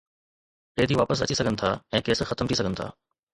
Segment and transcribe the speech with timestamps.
[0.79, 1.69] قيدي واپس اچي سگهن ٿا
[2.01, 2.89] ۽ ڪيس ختم ٿي سگهن ٿا.